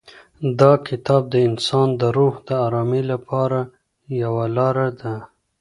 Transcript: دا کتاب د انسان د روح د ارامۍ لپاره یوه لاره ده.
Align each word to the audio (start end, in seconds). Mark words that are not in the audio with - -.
دا 0.59 0.71
کتاب 0.87 1.21
د 1.29 1.35
انسان 1.49 1.87
د 2.01 2.03
روح 2.17 2.35
د 2.47 2.49
ارامۍ 2.65 3.01
لپاره 3.11 3.59
یوه 4.21 4.45
لاره 4.57 4.87
ده. 4.99 5.13